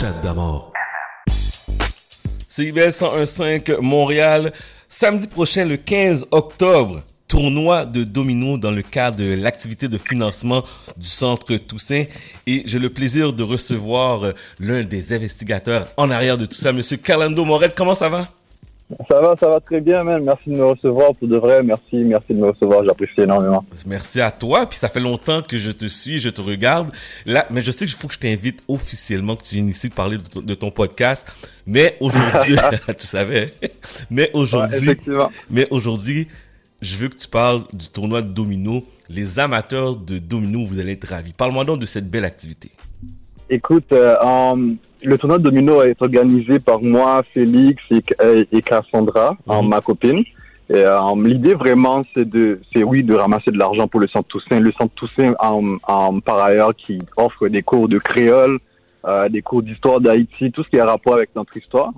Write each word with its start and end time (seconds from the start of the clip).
Chat. 0.00 0.14
CIBL 2.48 2.88
101.5 2.88 3.80
Montréal. 3.82 4.50
Samedi 4.88 5.26
prochain, 5.26 5.66
le 5.66 5.76
15 5.76 6.28
octobre, 6.30 7.02
tournoi 7.28 7.84
de 7.84 8.04
domino 8.04 8.56
dans 8.56 8.70
le 8.70 8.80
cadre 8.80 9.18
de 9.18 9.34
l'activité 9.34 9.88
de 9.88 9.98
financement 9.98 10.64
du 10.96 11.06
Centre 11.06 11.54
Toussaint. 11.56 12.04
Et 12.46 12.62
j'ai 12.64 12.78
le 12.78 12.88
plaisir 12.88 13.34
de 13.34 13.42
recevoir 13.42 14.24
euh, 14.24 14.32
l'un 14.58 14.84
des 14.84 15.12
investigateurs 15.12 15.88
en 15.98 16.10
arrière 16.10 16.38
de 16.38 16.46
tout 16.46 16.56
ça, 16.56 16.72
Monsieur 16.72 16.96
Carlando 16.96 17.44
Morel. 17.44 17.74
Comment 17.76 17.94
ça 17.94 18.08
va? 18.08 18.26
Ça 19.08 19.20
va, 19.20 19.36
ça 19.38 19.48
va 19.48 19.60
très 19.60 19.80
bien, 19.80 20.02
man. 20.02 20.24
Merci 20.24 20.50
de 20.50 20.56
me 20.56 20.64
recevoir 20.64 21.14
pour 21.14 21.28
de 21.28 21.36
vrai. 21.36 21.62
Merci, 21.62 21.96
merci 21.96 22.34
de 22.34 22.38
me 22.38 22.50
recevoir. 22.50 22.84
J'apprécie 22.84 23.20
énormément. 23.20 23.64
Merci 23.86 24.20
à 24.20 24.30
toi. 24.30 24.66
Puis 24.66 24.78
ça 24.78 24.88
fait 24.88 25.00
longtemps 25.00 25.42
que 25.42 25.58
je 25.58 25.70
te 25.70 25.86
suis, 25.86 26.18
je 26.18 26.28
te 26.28 26.40
regarde. 26.40 26.90
Là, 27.24 27.46
mais 27.50 27.62
je 27.62 27.70
sais 27.70 27.86
qu'il 27.86 27.94
faut 27.94 28.08
que 28.08 28.14
je 28.14 28.18
t'invite 28.18 28.62
officiellement, 28.66 29.36
que 29.36 29.44
tu 29.44 29.54
viennes 29.54 29.68
ici 29.68 29.90
parler 29.90 30.18
de 30.18 30.54
ton, 30.54 30.70
podcast. 30.70 31.32
Mais 31.66 31.96
aujourd'hui, 32.00 32.56
tu 32.98 33.06
savais. 33.06 33.52
Mais 34.10 34.30
aujourd'hui, 34.32 34.96
mais 35.50 35.68
aujourd'hui, 35.70 36.26
je 36.80 36.96
veux 36.96 37.08
que 37.08 37.16
tu 37.16 37.28
parles 37.28 37.62
du 37.72 37.88
tournoi 37.88 38.22
de 38.22 38.28
domino. 38.28 38.84
Les 39.08 39.38
amateurs 39.38 39.96
de 39.96 40.18
domino, 40.18 40.64
vous 40.64 40.78
allez 40.78 40.92
être 40.92 41.08
ravis. 41.08 41.32
Parle-moi 41.32 41.64
donc 41.64 41.80
de 41.80 41.86
cette 41.86 42.08
belle 42.08 42.24
activité. 42.24 42.70
Écoute, 43.52 43.92
euh, 43.92 44.14
le 45.02 45.18
tournoi 45.18 45.38
de 45.38 45.42
domino 45.42 45.82
est 45.82 46.00
organisé 46.00 46.60
par 46.60 46.80
moi, 46.80 47.24
Félix 47.34 47.82
et, 47.90 48.62
Cassandra, 48.62 49.36
mhm. 49.46 49.68
ma 49.68 49.80
copine. 49.80 50.22
Et 50.72 50.84
l'idée 51.24 51.54
vraiment, 51.54 52.04
c'est 52.14 52.30
de, 52.30 52.60
c'est 52.72 52.84
oui, 52.84 53.02
de 53.02 53.12
ramasser 53.12 53.50
de 53.50 53.58
l'argent 53.58 53.88
pour 53.88 53.98
le 53.98 54.06
Centre 54.06 54.28
Toussaint. 54.28 54.60
Le 54.60 54.70
Centre 54.70 54.94
Toussaint, 54.94 55.34
par 56.24 56.44
ailleurs, 56.44 56.76
qui 56.76 57.00
offre 57.16 57.48
des 57.48 57.64
cours 57.64 57.88
de 57.88 57.98
créole, 57.98 58.60
euh, 59.04 59.28
des 59.28 59.42
cours 59.42 59.64
d'histoire 59.64 59.98
d'Haïti, 59.98 60.52
tout 60.52 60.62
ce 60.62 60.70
qui 60.70 60.78
a 60.78 60.86
rapport 60.86 61.14
avec 61.14 61.34
notre 61.34 61.56
histoire, 61.56 61.90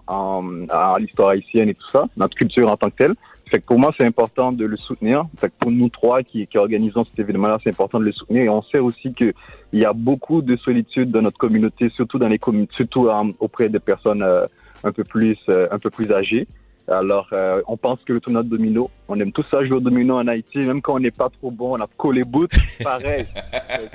l'histoire 0.99 1.29
haïtienne 1.31 1.69
et 1.69 1.75
tout 1.75 1.91
ça, 1.91 2.07
notre 2.17 2.35
culture 2.35 2.71
en 2.71 2.79
tant 2.79 2.89
que 2.89 2.97
telle. 2.97 3.15
Fait 3.53 3.61
que 3.61 3.67
pour 3.67 3.79
moi, 3.79 3.93
c'est 3.95 4.07
important 4.07 4.51
de 4.51 4.65
le 4.65 4.79
soutenir. 4.79 5.27
Fait 5.39 5.49
que 5.49 5.55
pour 5.59 5.71
nous 5.71 5.91
trois 5.91 6.23
qui, 6.23 6.47
qui 6.47 6.57
organisons 6.57 7.05
cet 7.05 7.19
événement-là, 7.19 7.59
c'est 7.63 7.69
important 7.69 8.01
de 8.01 8.07
le 8.07 8.13
soutenir. 8.13 8.45
Et 8.45 8.49
on 8.49 8.63
sait 8.63 8.79
aussi 8.79 9.13
qu'il 9.13 9.35
y 9.75 9.85
a 9.85 9.93
beaucoup 9.93 10.41
de 10.41 10.57
solitude 10.57 11.11
dans 11.11 11.21
notre 11.21 11.37
communauté, 11.37 11.91
surtout 11.91 12.19
dans 12.19 12.29
les 12.29 12.41
surtout 12.71 13.09
euh, 13.09 13.25
auprès 13.41 13.69
des 13.69 13.79
personnes 13.79 14.23
euh, 14.23 14.47
un 14.85 14.93
peu 14.93 15.05
plus 15.05 15.37
euh, 15.51 15.69
un 15.71 15.79
peu 15.79 15.91
plus 15.91 16.11
âgées. 16.11 16.49
Alors, 16.89 17.29
on 17.69 17.77
pense 17.77 18.03
que 18.03 18.13
le 18.13 18.21
tournoi 18.21 18.43
domino, 18.43 18.91
on 19.07 19.19
aime 19.21 19.31
tous 19.31 19.45
ça 19.45 19.65
jouer 19.65 19.77
au 19.77 19.81
domino 19.81 20.17
en 20.17 20.27
Haïti, 20.27 20.59
même 20.59 20.83
quand 20.83 20.95
on 20.95 20.99
n'est 20.99 21.13
pas 21.13 21.29
trop 21.29 21.51
bon, 21.53 21.79
on 21.79 21.81
a 21.81 21.87
collé 21.97 22.25
bout, 22.25 22.51
pareil. 22.83 23.25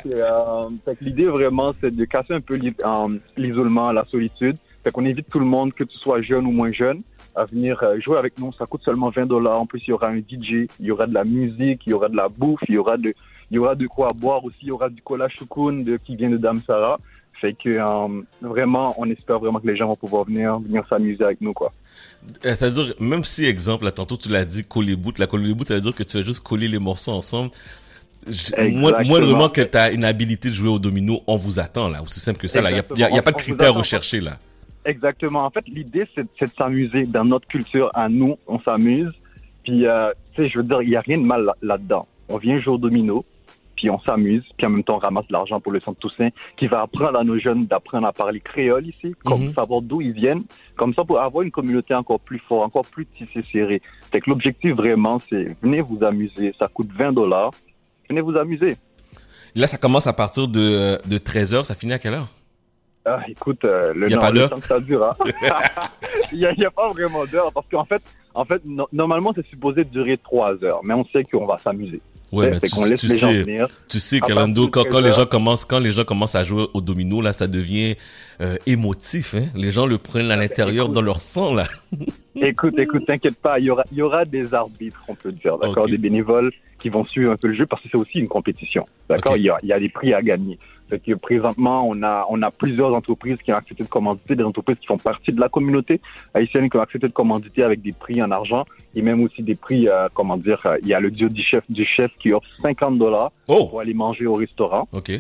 que 0.04 1.04
l'idée 1.04 1.26
vraiment, 1.26 1.74
c'est 1.82 1.94
de 1.94 2.06
casser 2.06 2.34
un 2.34 2.40
peu 2.40 2.58
l'isolement, 3.36 3.92
la 3.92 4.06
solitude. 4.06 4.56
Fait 4.86 4.92
qu'on 4.92 5.06
invite 5.06 5.28
tout 5.30 5.40
le 5.40 5.46
monde, 5.46 5.74
que 5.74 5.84
tu 5.84 5.98
sois 5.98 6.22
jeune 6.22 6.46
ou 6.46 6.52
moins 6.52 6.72
jeune, 6.72 7.02
à 7.38 7.46
venir 7.46 7.82
euh, 7.84 8.00
jouer 8.00 8.18
avec 8.18 8.38
nous. 8.40 8.52
Ça 8.54 8.66
coûte 8.66 8.82
seulement 8.84 9.10
20 9.10 9.28
dollars. 9.28 9.62
En 9.62 9.66
plus, 9.66 9.80
il 9.86 9.92
y 9.92 9.94
aura 9.94 10.08
un 10.08 10.18
DJ, 10.18 10.68
il 10.80 10.86
y 10.86 10.92
aura 10.92 11.06
de 11.06 11.14
la 11.14 11.24
musique, 11.24 11.84
il 11.86 11.92
y 11.92 11.94
aura 11.94 12.10
de 12.10 12.16
la 12.16 12.30
bouffe, 12.30 12.62
il 12.68 12.76
y 12.76 12.78
aura 12.78 12.98
de, 12.98 13.14
il 13.52 13.56
y 13.56 13.60
aura 13.60 13.76
de 13.76 13.86
quoi 13.88 14.10
boire 14.16 14.44
aussi. 14.44 14.58
Il 14.64 14.70
y 14.70 14.72
aura 14.72 14.90
du 14.90 15.02
cola 15.02 15.30
choukoun 15.30 15.84
de, 15.84 15.98
qui 15.98 16.16
vient 16.16 16.30
de 16.30 16.38
Dame 16.38 16.62
Sarah. 16.66 17.00
Fait 17.40 17.54
que 17.54 17.70
euh, 17.70 18.22
vraiment, 18.42 18.96
on 18.98 19.08
espère 19.10 19.38
vraiment 19.38 19.60
que 19.60 19.68
les 19.68 19.78
gens 19.78 19.88
vont 19.88 19.96
pouvoir 19.96 20.26
venir, 20.26 20.58
venir 20.60 20.84
s'amuser 20.90 21.24
avec 21.24 21.40
nous, 21.40 21.54
quoi. 21.54 21.72
Euh, 22.46 22.56
ça 22.56 22.70
veut 22.70 22.84
dire, 22.84 22.96
même 23.00 23.24
si, 23.24 23.46
exemple, 23.46 23.86
là, 23.86 23.92
tantôt 23.92 24.18
tu 24.18 24.30
l'as 24.30 24.44
dit, 24.44 24.64
coller 24.64 24.96
bout, 24.96 25.18
la 25.20 25.28
coller 25.28 25.54
bout, 25.54 25.64
ça 25.64 25.76
veut 25.76 25.82
dire 25.82 25.94
que 25.94 26.04
tu 26.04 26.18
vas 26.18 26.24
juste 26.24 26.44
coller 26.44 26.68
les 26.68 26.80
morceaux 26.80 27.12
ensemble. 27.12 27.52
Moi, 28.58 28.92
vraiment 29.04 29.50
que 29.50 29.62
tu 29.62 29.78
as 29.78 29.92
une 29.92 30.04
habilité 30.04 30.50
de 30.50 30.56
jouer 30.56 30.70
au 30.70 30.80
domino, 30.80 31.22
on 31.28 31.36
vous 31.36 31.60
attend, 31.60 31.90
là. 31.90 32.02
Aussi 32.02 32.20
simple 32.20 32.40
que 32.40 32.48
ça, 32.48 32.62
là. 32.62 32.72
Il 32.72 32.84
n'y 32.96 33.04
a, 33.04 33.16
a, 33.16 33.22
pas 33.22 33.32
de 33.32 33.38
critères 33.38 33.76
recherchés, 33.76 34.20
là. 34.20 34.40
Exactement. 34.88 35.46
En 35.46 35.50
fait, 35.50 35.68
l'idée, 35.68 36.08
c'est 36.16 36.24
de 36.24 36.50
s'amuser 36.58 37.06
dans 37.06 37.26
notre 37.26 37.48
culture 37.48 37.92
à 37.94 38.08
nous. 38.08 38.38
On 38.48 38.58
s'amuse. 38.62 39.12
Puis, 39.64 39.86
euh, 39.86 40.10
tu 40.34 40.44
sais, 40.44 40.50
je 40.50 40.58
veux 40.58 40.64
dire, 40.64 40.82
il 40.82 40.90
n'y 40.90 40.96
a 40.96 41.02
rien 41.02 41.18
de 41.18 41.26
mal 41.26 41.52
là-dedans. 41.62 42.08
on 42.30 42.38
vient 42.38 42.58
jouer 42.58 42.76
au 42.76 42.78
domino, 42.78 43.24
puis 43.76 43.90
on 43.90 44.00
s'amuse, 44.00 44.44
puis 44.58 44.66
en 44.66 44.70
même 44.70 44.84
temps, 44.84 44.96
on 44.96 45.00
ramasse 45.00 45.28
de 45.28 45.34
l'argent 45.34 45.60
pour 45.60 45.74
le 45.74 45.82
Centre 45.82 46.00
Toussaint, 46.00 46.30
qui 46.56 46.68
va 46.68 46.82
apprendre 46.84 47.20
à 47.20 47.24
nos 47.26 47.38
jeunes 47.38 47.66
d'apprendre 47.66 48.08
à 48.08 48.14
parler 48.14 48.40
créole 48.40 48.88
ici, 48.88 49.14
comme 49.26 49.48
mhm. 49.48 49.54
savoir 49.54 49.82
d'où 49.82 50.00
ils 50.00 50.14
viennent, 50.14 50.44
comme 50.78 50.94
ça 50.94 51.04
pour 51.04 51.20
avoir 51.20 51.44
une 51.44 51.52
communauté 51.52 51.94
encore 51.94 52.22
plus 52.22 52.40
forte, 52.40 52.66
encore 52.66 52.86
plus 52.86 53.06
tissée, 53.06 53.44
serrée. 53.52 53.82
Fait 54.10 54.22
que 54.22 54.30
l'objectif 54.30 54.74
vraiment, 54.74 55.20
c'est 55.20 55.58
venez 55.62 55.82
vous 55.82 56.02
amuser. 56.02 56.54
Ça 56.58 56.68
coûte 56.70 56.90
20 56.98 57.12
dollars. 57.12 57.52
Venez 58.10 58.22
vous 58.22 58.38
amuser. 58.38 58.78
Là, 59.54 59.68
ça 59.68 59.78
commence 59.78 60.08
à 60.08 60.14
partir 60.14 60.48
de, 60.48 60.98
de 61.06 61.18
13 61.18 61.54
heures. 61.54 61.66
Ça 61.66 61.76
finit 61.76 61.92
à 61.92 62.00
quelle 62.00 62.14
heure? 62.14 62.30
Ah, 63.08 63.22
écoute, 63.28 63.64
euh, 63.64 63.94
le, 63.94 64.10
y 64.10 64.14
a 64.14 64.18
pas 64.18 64.32
le 64.32 64.50
temps 64.50 64.60
que 64.60 64.68
ça 64.68 64.82
dure, 64.82 65.16
il 66.34 66.40
n'y 66.40 66.66
a, 66.66 66.72
pas 66.72 66.90
vraiment 66.90 67.26
d'heure 67.26 67.54
parce 67.54 67.66
qu'en 67.72 67.86
fait, 67.86 68.02
en 68.34 68.44
fait, 68.44 68.62
normalement, 68.92 69.32
c'est 69.34 69.46
supposé 69.48 69.86
durer 69.86 70.18
trois 70.18 70.62
heures, 70.64 70.82
mais 70.84 70.94
on 70.94 71.06
sait 71.06 71.24
qu'on 71.24 71.46
va 71.46 71.58
s'amuser. 71.58 72.02
Ouais, 72.34 72.52
mais 72.52 72.60
tu, 72.60 72.90
laisse 72.90 73.04
les 73.04 73.10
sais, 73.10 73.18
gens 73.18 73.32
venir. 73.32 73.68
tu 73.88 74.02
sais, 74.02 74.20
Calando, 74.20 74.68
quand, 74.68 74.84
quand 74.84 75.00
les 75.00 75.14
gens 75.14 75.26
commencent, 75.26 75.64
quand 75.64 75.80
les 75.80 75.92
gens 75.92 76.04
commencent 76.04 76.36
à 76.36 76.44
jouer 76.44 76.68
au 76.74 76.82
domino, 76.82 77.22
là, 77.22 77.32
ça 77.32 77.48
devient 77.48 77.96
euh, 78.42 78.58
émotif. 78.66 79.34
Hein? 79.34 79.46
Les 79.56 79.72
gens 79.72 79.86
le 79.86 79.98
prennent 79.98 80.30
à 80.30 80.34
ah, 80.34 80.38
ben, 80.38 80.42
l'intérieur 80.42 80.90
dans 80.90 81.02
leur 81.02 81.22
sang, 81.22 81.54
là. 81.54 81.64
écoute, 82.42 82.78
écoute, 82.80 83.06
t'inquiète 83.06 83.40
pas, 83.40 83.60
il 83.60 83.66
y 83.66 83.70
aura, 83.70 83.84
il 83.92 83.98
y 83.98 84.02
aura 84.02 84.26
des 84.26 84.54
arbitres, 84.54 85.02
on 85.08 85.16
peut 85.16 85.32
dire, 85.32 85.58
d'accord, 85.58 85.88
des 85.88 85.98
bénévoles 85.98 86.52
qui 86.80 86.90
vont 86.90 87.06
suivre 87.06 87.32
un 87.32 87.38
peu 87.38 87.48
le 87.48 87.56
jeu 87.56 87.66
parce 87.66 87.82
que 87.82 87.90
c'est 87.92 87.98
aussi 87.98 88.20
une 88.20 88.28
compétition, 88.28 88.86
d'accord. 89.10 89.38
Il, 89.38 89.44
y 89.44 89.50
a, 89.50 89.58
il 89.64 89.70
y 89.70 89.74
a 89.74 89.80
des 89.80 89.90
prix 89.90 90.14
à 90.14 90.22
gagner. 90.22 90.58
Fait 90.90 91.00
que 91.00 91.14
présentement, 91.16 91.86
on 91.88 92.02
a, 92.02 92.26
on 92.30 92.42
a 92.42 92.50
plusieurs 92.50 92.94
entreprises 92.94 93.38
qui 93.44 93.52
ont 93.52 93.58
accepté 93.58 93.84
de 93.84 93.90
commanditer, 93.90 94.36
des 94.36 94.44
entreprises 94.44 94.78
qui 94.80 94.88
font 94.88 94.98
partie 94.98 95.34
de 95.34 95.40
la 95.40 95.50
communauté 95.50 96.00
haïtienne 96.34 96.70
qui 96.70 96.78
ont 96.78 96.82
accepté 96.82 97.08
de 97.08 97.14
commanditer 97.14 97.64
avec 97.64 97.82
des 97.82 97.92
prix 97.92 98.22
en 98.22 98.32
argent 98.32 98.66
et 98.96 99.02
même 99.02 99.22
aussi 99.22 99.44
des 99.44 99.56
prix, 99.56 99.90
euh, 99.90 100.08
comment 100.14 100.38
dire, 100.38 100.62
euh, 100.66 100.78
il 100.82 100.88
y 100.88 100.94
a 100.94 101.00
le 101.00 101.12
duo 101.12 101.28
du 101.28 101.44
chef, 101.44 101.64
du 101.70 101.86
chef 101.86 102.12
qui 102.20 102.32
offre 102.32 102.48
50 102.62 102.98
dollars 102.98 103.32
oh. 103.48 103.66
pour 103.68 103.82
aller 103.82 103.94
manger 103.94 104.28
au 104.28 104.36
restaurant. 104.36 104.88
OK. 104.94 105.12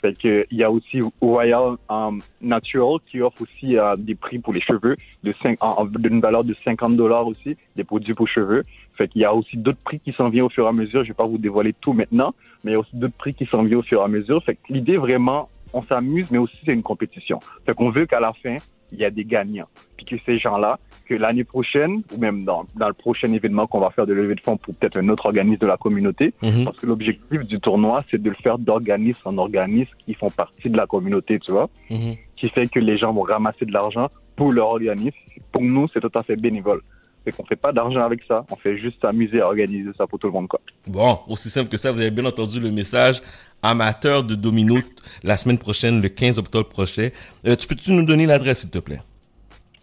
Fait 0.00 0.18
que 0.18 0.46
il 0.50 0.58
y 0.58 0.64
a 0.64 0.70
aussi 0.70 1.02
Royal 1.20 1.76
um, 1.88 2.22
Natural 2.40 2.98
qui 3.06 3.20
offre 3.20 3.42
aussi 3.42 3.76
euh, 3.76 3.96
des 3.96 4.14
prix 4.14 4.38
pour 4.38 4.52
les 4.52 4.60
cheveux 4.60 4.96
de 5.22 5.34
5 5.42 5.58
d'une 5.98 6.20
valeur 6.20 6.42
de 6.42 6.54
50 6.54 6.96
dollars 6.96 7.26
aussi, 7.26 7.56
des 7.76 7.84
produits 7.84 8.14
pour 8.14 8.26
cheveux. 8.26 8.64
Fait 8.92 9.08
qu'il 9.08 9.22
y 9.22 9.24
a 9.24 9.34
aussi 9.34 9.56
d'autres 9.56 9.78
prix 9.84 10.00
qui 10.00 10.12
s'en 10.12 10.28
viennent 10.30 10.44
au 10.44 10.48
fur 10.48 10.64
et 10.64 10.68
à 10.68 10.72
mesure. 10.72 11.02
Je 11.04 11.08
vais 11.08 11.14
pas 11.14 11.26
vous 11.26 11.38
dévoiler 11.38 11.74
tout 11.80 11.92
maintenant, 11.92 12.34
mais 12.64 12.72
il 12.72 12.74
y 12.74 12.76
a 12.76 12.80
aussi 12.80 12.96
d'autres 12.96 13.16
prix 13.16 13.34
qui 13.34 13.46
s'en 13.46 13.62
viennent 13.62 13.78
au 13.78 13.82
fur 13.82 14.00
et 14.00 14.04
à 14.04 14.08
mesure. 14.08 14.42
Fait 14.42 14.54
que 14.54 14.60
l'idée 14.70 14.96
vraiment, 14.96 15.50
on 15.72 15.82
s'amuse, 15.82 16.30
mais 16.30 16.38
aussi 16.38 16.56
c'est 16.64 16.72
une 16.72 16.82
compétition. 16.82 17.40
Fait 17.66 17.74
qu'on 17.74 17.90
veut 17.90 18.06
qu'à 18.06 18.20
la 18.20 18.32
fin, 18.32 18.56
il 18.92 18.98
y 18.98 19.04
a 19.04 19.10
des 19.10 19.24
gagnants. 19.24 19.68
Puis 19.96 20.06
que 20.06 20.16
ces 20.24 20.38
gens-là, 20.38 20.78
que 21.06 21.14
l'année 21.14 21.44
prochaine, 21.44 22.02
ou 22.14 22.18
même 22.18 22.44
dans, 22.44 22.66
dans 22.76 22.88
le 22.88 22.94
prochain 22.94 23.32
événement 23.32 23.66
qu'on 23.66 23.80
va 23.80 23.90
faire 23.90 24.06
de 24.06 24.12
levée 24.12 24.34
de 24.34 24.40
fonds 24.40 24.56
pour 24.56 24.74
peut-être 24.74 24.96
un 24.98 25.08
autre 25.08 25.26
organisme 25.26 25.60
de 25.60 25.66
la 25.66 25.76
communauté, 25.76 26.32
mhm. 26.42 26.64
parce 26.64 26.78
que 26.78 26.86
l'objectif 26.86 27.46
du 27.46 27.60
tournoi, 27.60 28.02
c'est 28.10 28.22
de 28.22 28.30
le 28.30 28.36
faire 28.36 28.58
d'organisme 28.58 29.22
en 29.24 29.38
organisme 29.38 29.90
qui 29.98 30.14
font 30.14 30.30
partie 30.30 30.70
de 30.70 30.76
la 30.76 30.86
communauté, 30.86 31.38
tu 31.38 31.52
vois, 31.52 31.68
mhm. 31.90 32.14
qui 32.36 32.48
fait 32.48 32.68
que 32.68 32.78
les 32.78 32.96
gens 32.96 33.12
vont 33.12 33.22
ramasser 33.22 33.66
de 33.66 33.72
l'argent 33.72 34.08
pour 34.36 34.52
leur 34.52 34.68
organisme. 34.68 35.16
Pour 35.52 35.62
nous, 35.62 35.86
c'est 35.88 36.00
tout 36.00 36.12
à 36.14 36.22
fait 36.22 36.36
bénévole. 36.36 36.80
Fait 37.24 37.32
qu'on 37.32 37.44
fait 37.44 37.56
pas 37.56 37.72
d'argent 37.72 38.00
avec 38.00 38.22
ça. 38.26 38.44
On 38.50 38.56
fait 38.56 38.78
juste 38.78 39.00
s'amuser 39.02 39.40
à 39.40 39.46
organiser 39.46 39.90
ça 39.96 40.06
pour 40.06 40.18
tout 40.18 40.26
le 40.26 40.32
monde, 40.32 40.48
quoi. 40.48 40.60
Bon, 40.86 41.20
aussi 41.28 41.50
simple 41.50 41.68
que 41.68 41.76
ça, 41.76 41.92
vous 41.92 42.00
avez 42.00 42.10
bien 42.10 42.24
entendu 42.24 42.60
le 42.60 42.70
message. 42.70 43.20
Amateur 43.62 44.24
de 44.24 44.34
domino, 44.34 44.76
la 45.22 45.36
semaine 45.36 45.58
prochaine, 45.58 46.00
le 46.00 46.08
15 46.08 46.38
octobre 46.38 46.68
prochain. 46.68 47.10
Euh, 47.46 47.56
tu 47.56 47.66
peux-tu 47.66 47.92
nous 47.92 48.06
donner 48.06 48.24
l'adresse, 48.24 48.60
s'il 48.60 48.70
te 48.70 48.78
plaît? 48.78 49.00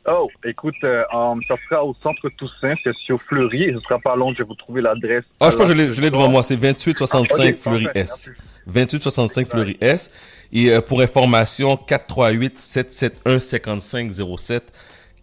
Oh, 0.10 0.30
écoute, 0.46 0.76
euh, 0.84 1.04
um, 1.14 1.42
ça 1.48 1.56
sera 1.70 1.84
au 1.84 1.94
centre 2.02 2.30
Toussaint, 2.30 2.74
c'est 2.84 2.96
sur 2.96 3.22
Fleury, 3.22 3.64
et 3.64 3.74
ce 3.74 3.80
sera 3.82 4.00
pas 4.00 4.16
long, 4.16 4.32
je 4.32 4.38
vais 4.38 4.46
vous 4.46 4.56
trouver 4.56 4.82
l'adresse. 4.82 5.26
Ah, 5.40 5.50
je 5.52 5.58
pense 5.58 5.68
que 5.68 5.92
je 5.92 6.02
l'ai 6.02 6.10
devant 6.10 6.30
moi, 6.30 6.44
c'est 6.44 6.56
2865 6.56 7.56
ah, 7.56 7.62
Fleury 7.62 7.88
S. 7.94 8.32
2865 8.68 9.48
Fleury 9.48 9.78
S. 9.82 10.10
Et 10.52 10.72
euh, 10.72 10.82
pour 10.82 11.02
information, 11.02 11.76
438 11.76 12.56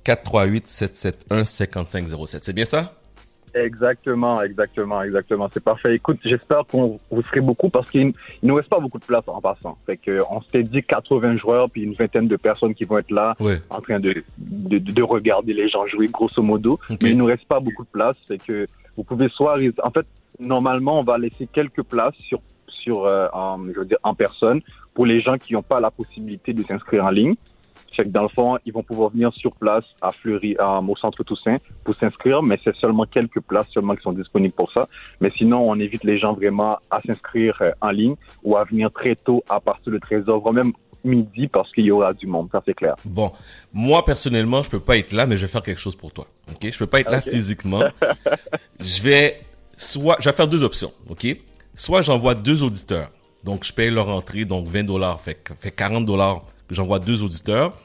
771 0.05 0.67
5507 0.67 0.67
438 0.67 0.67
771 0.67 1.45
5507. 1.49 2.45
C'est 2.45 2.53
bien 2.53 2.65
ça? 2.65 2.93
Exactement, 3.55 4.43
exactement, 4.43 5.03
exactement. 5.03 5.49
C'est 5.53 5.63
parfait. 5.63 5.95
Écoute, 5.95 6.19
j'espère 6.25 6.67
qu'on 6.67 6.99
vous 7.11 7.23
serez 7.23 7.41
beaucoup 7.41 7.71
parce 7.71 7.89
qu'il 7.89 8.09
ne 8.09 8.13
nous 8.43 8.57
reste 8.57 8.69
pas 8.69 8.81
beaucoup 8.81 8.99
de 8.99 9.05
place 9.05 9.23
en 9.29 9.41
passant. 9.41 9.79
Fait 9.87 9.97
que 9.97 10.21
on 10.29 10.43
s'était 10.43 10.65
dit 10.65 10.83
80 10.83 11.37
joueurs 11.37 11.71
puis 11.71 11.83
une 11.83 11.95
vingtaine 11.95 12.27
de 12.27 12.37
personnes 12.37 12.75
qui 12.75 12.85
vont 12.85 12.99
être 12.99 13.13
là 13.13 13.37
en 13.71 13.81
train 13.81 14.01
de, 14.01 14.25
de, 14.39 14.79
de, 14.79 15.03
regarder 15.03 15.53
les 15.53 15.69
gens 15.69 15.87
jouer 15.87 16.09
grosso 16.09 16.43
modo. 16.43 16.81
Mais 17.01 17.11
il 17.11 17.17
nous 17.17 17.27
reste 17.27 17.47
pas 17.47 17.61
beaucoup 17.61 17.85
de 17.85 17.91
place. 17.91 18.17
Fait 18.27 18.39
que 18.39 18.67
vous 18.97 19.05
pouvez 19.05 19.29
soit, 19.29 19.57
en 19.85 19.91
fait, 19.91 20.07
normalement, 20.41 20.99
on 20.99 21.05
va 21.05 21.17
laisser 21.17 21.47
quelques 21.47 21.83
places 21.83 22.17
sur 22.19 22.41
sur 22.67 23.07
euh, 23.07 23.29
en, 23.33 23.59
je 23.73 23.79
veux 23.79 23.85
dire 23.85 23.99
en 24.03 24.15
personne 24.15 24.61
pour 24.95 25.07
les 25.07 25.21
gens 25.21 25.39
qui 25.39 25.55
n'ont 25.55 25.63
pas 25.63 25.81
la 25.81 25.91
possibilité 25.91 26.53
de 26.53 26.63
s'inscrire 26.65 27.05
en 27.05 27.11
ligne 27.11 27.35
Fait 27.97 28.05
que 28.05 28.09
dans 28.09 28.23
le 28.23 28.29
fond, 28.29 28.59
ils 28.65 28.73
vont 28.73 28.83
pouvoir 28.83 29.11
venir 29.11 29.33
sur 29.35 29.55
place 29.55 29.85
à 30.03 30.11
Fleury, 30.11 30.57
euh, 30.61 30.81
au 30.81 30.97
centre 30.97 31.23
Toussaint 31.23 31.57
pour 31.85 31.95
s'inscrire, 31.97 32.43
mais 32.43 32.59
c'est 32.63 32.75
seulement 32.77 33.05
quelques 33.05 33.41
places 33.41 33.69
seulement 33.71 33.95
qui 33.95 34.03
sont 34.03 34.13
disponibles 34.13 34.55
pour 34.55 34.73
ça. 34.73 34.89
Mais 35.21 35.31
sinon, 35.37 35.69
on 35.69 35.79
évite 35.79 36.05
les 36.05 36.19
gens 36.19 36.33
vraiment 36.33 36.79
à 36.91 37.01
s'inscrire 37.07 37.57
euh, 37.61 37.71
en 37.81 37.91
ligne 37.91 38.17
ou 38.43 38.57
à 38.57 38.65
venir 38.65 38.91
très 38.93 39.15
tôt 39.15 39.45
à 39.49 39.61
partir 39.61 39.93
de 39.93 39.99
13 39.99 40.25
h 40.25 40.53
même 40.55 40.73
midi 41.05 41.49
parce 41.49 41.71
qu'il 41.73 41.85
y 41.85 41.91
aura 41.91 42.13
du 42.13 42.27
monde, 42.27 42.49
ça 42.51 42.63
c'est 42.65 42.75
clair. 42.75 42.95
Bon, 43.05 43.33
moi 43.73 44.05
personnellement, 44.05 44.63
je 44.63 44.71
peux 44.71 44.81
pas 44.81 44.97
être 44.97 45.13
là, 45.13 45.27
mais 45.27 45.37
je 45.37 45.47
vais 45.47 45.53
faire 45.53 45.63
quelque 45.63 45.81
chose 45.81 45.97
pour 45.97 46.13
toi. 46.13 46.27
Ok, 46.51 46.71
je 46.71 46.79
peux 46.79 46.87
pas 46.87 47.01
être 47.01 47.11
là 47.11 47.21
physiquement. 47.21 47.83
je 48.81 49.03
vais 49.03 49.41
soit, 49.77 50.17
je 50.21 50.29
vais 50.29 50.35
faire 50.35 50.49
deux 50.49 50.65
options. 50.65 50.93
Ok, 51.09 51.27
soit 51.75 52.03
j'envoie 52.03 52.35
deux 52.35 52.63
auditeurs, 52.63 53.11
donc 53.45 53.65
je 53.65 53.73
paye 53.73 53.91
leur 53.91 54.09
entrée, 54.09 54.45
donc 54.45 54.67
20 54.67 54.85
dollars, 54.85 55.21
fait, 55.21 55.39
fait 55.57 55.71
40 55.71 56.05
dollars 56.05 56.43
que 56.69 56.75
j'envoie 56.75 56.99
deux 56.99 57.23
auditeurs, 57.23 57.77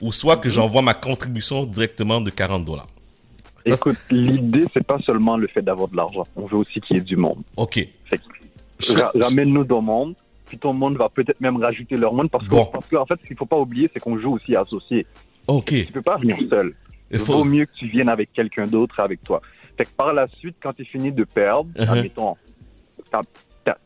ou 0.00 0.12
soit 0.12 0.36
que 0.36 0.48
j'envoie 0.48 0.82
ma 0.82 0.94
contribution 0.94 1.64
directement 1.64 2.20
de 2.20 2.30
40 2.30 2.64
dollars. 2.64 2.88
Écoute, 3.64 3.98
l'idée 4.10 4.64
c'est 4.72 4.86
pas 4.86 4.98
seulement 5.00 5.36
le 5.36 5.46
fait 5.46 5.62
d'avoir 5.62 5.88
de 5.88 5.96
l'argent, 5.96 6.26
on 6.36 6.46
veut 6.46 6.56
aussi 6.56 6.80
qu'il 6.80 6.96
y 6.96 7.00
ait 7.00 7.02
du 7.02 7.16
monde. 7.16 7.42
Ok. 7.56 7.86
Ramène-nous 9.14 9.64
dans 9.64 9.80
le 9.80 9.82
monde 9.82 10.14
puis 10.48 10.58
ton 10.58 10.72
monde 10.72 10.96
va 10.96 11.08
peut-être 11.08 11.40
même 11.40 11.58
rajouter 11.58 11.96
leur 11.96 12.12
monde 12.14 12.30
parce, 12.30 12.46
que, 12.46 12.96
en 12.96 13.06
fait, 13.06 13.20
ce 13.20 13.26
qu'il 13.26 13.36
faut 13.36 13.46
pas 13.46 13.58
oublier, 13.58 13.90
c'est 13.92 14.00
qu'on 14.00 14.18
joue 14.18 14.34
aussi 14.34 14.56
associé. 14.56 15.06
Ok. 15.46 15.66
Tu 15.66 15.92
peux 15.92 16.02
pas 16.02 16.16
venir 16.16 16.36
seul. 16.48 16.74
Il 17.10 17.18
faut... 17.18 17.34
vaut 17.34 17.44
mieux 17.44 17.66
que 17.66 17.74
tu 17.74 17.86
viennes 17.86 18.08
avec 18.08 18.32
quelqu'un 18.32 18.66
d'autre 18.66 18.98
avec 19.00 19.22
toi. 19.22 19.42
Fait 19.76 19.84
que 19.84 19.90
par 19.90 20.12
la 20.12 20.26
suite, 20.26 20.56
quand 20.60 20.72
tu 20.72 20.84
finis 20.84 21.12
de 21.12 21.24
perdre, 21.24 21.70
uh-huh. 21.76 21.90
admettons, 21.90 22.36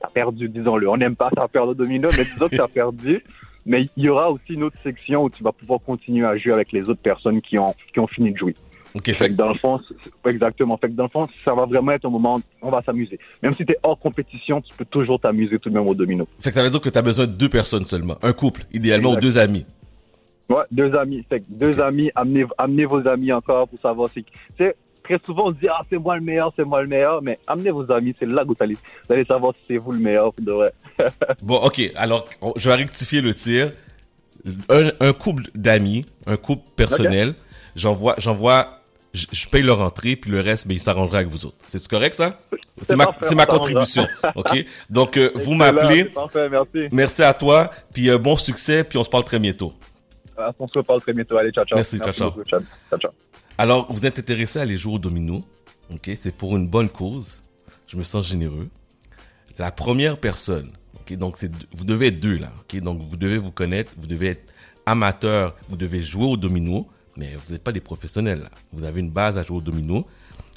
t'as 0.00 0.06
as 0.06 0.10
perdu, 0.10 0.48
disons-le. 0.48 0.88
On 0.88 0.96
n'aime 0.96 1.16
pas 1.16 1.30
ça 1.36 1.48
perdre 1.48 1.70
au 1.70 1.74
domino, 1.74 2.08
mais 2.16 2.24
disons 2.24 2.48
que 2.48 2.56
t'as 2.56 2.68
perdu. 2.74 3.24
Mais 3.64 3.86
il 3.96 4.04
y 4.04 4.08
aura 4.08 4.30
aussi 4.30 4.54
une 4.54 4.64
autre 4.64 4.76
section 4.82 5.24
où 5.24 5.30
tu 5.30 5.42
vas 5.42 5.52
pouvoir 5.52 5.80
continuer 5.80 6.26
à 6.26 6.36
jouer 6.36 6.52
avec 6.52 6.72
les 6.72 6.88
autres 6.88 7.00
personnes 7.00 7.40
qui 7.40 7.58
ont, 7.58 7.74
qui 7.92 8.00
ont 8.00 8.06
fini 8.06 8.32
de 8.32 8.36
jouer. 8.36 8.54
Ok. 8.94 9.12
Fait 9.12 9.28
que 9.28 9.34
dans 9.34 9.48
le 9.48 9.54
fond, 9.54 9.80
exactement. 10.26 10.76
Fait 10.76 10.88
que 10.88 10.94
dans 10.94 11.04
le 11.04 11.08
fond, 11.08 11.26
ça 11.44 11.54
va 11.54 11.64
vraiment 11.64 11.92
être 11.92 12.06
un 12.06 12.10
moment 12.10 12.36
où 12.36 12.42
on 12.62 12.70
va 12.70 12.82
s'amuser. 12.82 13.18
Même 13.42 13.54
si 13.54 13.64
tu 13.64 13.72
es 13.72 13.78
hors 13.82 13.98
compétition, 13.98 14.60
tu 14.60 14.74
peux 14.74 14.84
toujours 14.84 15.20
t'amuser 15.20 15.58
tout 15.58 15.70
de 15.70 15.74
même 15.74 15.86
au 15.86 15.94
domino. 15.94 16.26
Fait 16.40 16.50
que 16.50 16.54
ça 16.54 16.62
veut 16.62 16.70
dire 16.70 16.80
que 16.80 16.88
tu 16.88 16.98
as 16.98 17.02
besoin 17.02 17.26
de 17.26 17.32
deux 17.32 17.48
personnes 17.48 17.84
seulement. 17.84 18.16
Un 18.22 18.32
couple, 18.32 18.64
idéalement, 18.72 19.12
ou 19.12 19.16
deux 19.16 19.38
amis. 19.38 19.64
Ouais, 20.48 20.64
deux 20.70 20.94
amis. 20.94 21.24
Fait 21.28 21.40
que 21.40 21.46
deux 21.48 21.80
amis, 21.80 22.10
amenez, 22.14 22.44
amenez 22.58 22.84
vos 22.84 23.06
amis 23.08 23.32
encore 23.32 23.68
pour 23.68 23.78
savoir 23.78 24.10
si. 24.10 24.24
Tu 24.56 24.72
très 25.02 25.18
souvent 25.24 25.48
on 25.48 25.52
se 25.52 25.58
dit, 25.58 25.68
ah, 25.68 25.82
c'est 25.90 25.98
moi 25.98 26.16
le 26.16 26.22
meilleur, 26.22 26.52
c'est 26.56 26.64
moi 26.64 26.82
le 26.82 26.88
meilleur, 26.88 27.22
mais 27.22 27.38
amenez 27.46 27.70
vos 27.70 27.90
amis, 27.90 28.14
c'est 28.18 28.26
là 28.26 28.42
que 28.42 28.48
vous 28.48 28.56
allez, 28.60 28.74
vous 28.74 29.12
allez 29.12 29.24
savoir 29.24 29.54
si 29.54 29.60
c'est 29.68 29.76
vous 29.78 29.92
le 29.92 29.98
meilleur. 29.98 30.32
De 30.38 30.52
vrai. 30.52 30.72
bon, 31.42 31.56
ok. 31.56 31.80
Alors, 31.94 32.26
je 32.56 32.68
vais 32.68 32.74
rectifier 32.76 33.20
le 33.20 33.34
tir. 33.34 33.72
Un, 34.68 34.90
un 34.98 35.12
couple 35.12 35.44
d'amis, 35.54 36.04
un 36.26 36.36
couple 36.36 36.68
personnel. 36.74 37.34
J'envoie, 37.76 38.16
j'envoie 38.18 38.82
je, 39.12 39.46
paye 39.48 39.62
leur 39.62 39.80
entrée, 39.80 40.16
puis 40.16 40.30
le 40.30 40.40
reste, 40.40 40.66
ben, 40.66 40.74
ils 40.74 40.80
s'arrangeraient 40.80 41.18
avec 41.18 41.28
vous 41.28 41.46
autres. 41.46 41.56
C'est 41.66 41.86
correct, 41.86 42.14
ça? 42.14 42.40
C'est 42.80 42.96
ma, 42.96 43.14
c'est 43.20 43.34
ma 43.34 43.46
contribution. 43.46 44.06
OK? 44.34 44.64
Donc, 44.90 45.16
euh, 45.16 45.30
vous 45.36 45.54
m'appelez. 45.54 46.06
Parfait, 46.06 46.48
merci. 46.48 46.88
Merci 46.90 47.22
à 47.22 47.34
toi, 47.34 47.70
puis 47.92 48.10
euh, 48.10 48.18
bon 48.18 48.36
succès, 48.36 48.84
puis 48.84 48.98
on 48.98 49.04
se 49.04 49.10
parle 49.10 49.24
très 49.24 49.38
bientôt. 49.38 49.72
On 50.58 50.66
se 50.66 50.80
parle 50.80 51.00
très 51.00 51.12
bientôt. 51.12 51.36
Allez, 51.36 51.52
ciao, 51.52 51.64
ciao. 51.64 51.76
Merci, 51.76 51.98
ciao, 51.98 52.12
ciao. 52.12 52.30
ciao, 52.44 52.98
ciao. 52.98 53.12
Alors, 53.58 53.92
vous 53.92 54.06
êtes 54.06 54.18
intéressé 54.18 54.58
à 54.58 54.62
aller 54.62 54.76
jouer 54.76 54.94
au 54.94 54.98
domino. 54.98 55.44
OK? 55.92 56.10
C'est 56.16 56.34
pour 56.34 56.56
une 56.56 56.68
bonne 56.68 56.88
cause. 56.88 57.42
Je 57.86 57.96
me 57.96 58.02
sens 58.02 58.26
généreux. 58.26 58.68
La 59.58 59.70
première 59.70 60.18
personne, 60.18 60.72
OK? 60.94 61.12
Donc, 61.14 61.36
c'est, 61.38 61.50
vous 61.74 61.84
devez 61.84 62.08
être 62.08 62.20
deux, 62.20 62.38
là. 62.38 62.52
OK? 62.60 62.80
Donc, 62.80 63.02
vous 63.02 63.16
devez 63.16 63.38
vous 63.38 63.52
connaître, 63.52 63.92
vous 63.98 64.06
devez 64.06 64.28
être 64.28 64.52
amateur, 64.86 65.54
vous 65.68 65.76
devez 65.76 66.02
jouer 66.02 66.26
au 66.26 66.36
domino 66.36 66.88
mais 67.16 67.34
vous 67.34 67.52
n'êtes 67.52 67.62
pas 67.62 67.72
des 67.72 67.80
professionnels. 67.80 68.48
Vous 68.72 68.84
avez 68.84 69.00
une 69.00 69.10
base 69.10 69.38
à 69.38 69.42
jouer 69.42 69.58
au 69.58 69.60
domino 69.60 70.06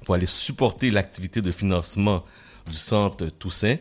pour 0.05 0.15
aller 0.15 0.25
supporter 0.25 0.91
l'activité 0.91 1.41
de 1.41 1.51
financement 1.51 2.23
du 2.67 2.77
centre 2.77 3.27
Toussaint. 3.27 3.77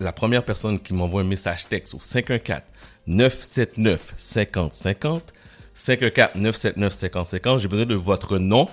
La 0.00 0.12
première 0.12 0.44
personne 0.44 0.80
qui 0.80 0.94
m'envoie 0.94 1.22
un 1.22 1.26
message 1.26 1.66
texte 1.68 1.94
au 1.94 2.00
514 2.00 2.62
979 3.06 4.14
5050 4.16 5.32
514 5.74 6.34
979 6.36 6.92
5050, 6.92 7.60
j'ai 7.60 7.68
besoin 7.68 7.86
de 7.86 7.94
votre 7.94 8.38
nom 8.38 8.68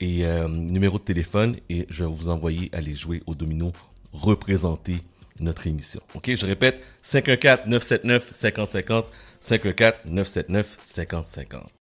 et 0.00 0.26
euh, 0.26 0.48
numéro 0.48 0.98
de 0.98 1.04
téléphone 1.04 1.56
et 1.68 1.86
je 1.88 2.04
vais 2.04 2.10
vous 2.10 2.28
envoyer 2.28 2.70
aller 2.72 2.94
jouer 2.94 3.22
au 3.26 3.34
domino 3.34 3.72
représenter 4.12 4.96
notre 5.40 5.66
émission. 5.66 6.00
OK, 6.14 6.34
je 6.34 6.46
répète 6.46 6.82
514 7.02 7.66
979 7.66 8.30
5050 8.32 9.06
514 9.40 9.92
979 10.04 10.78
5050. 10.82 11.62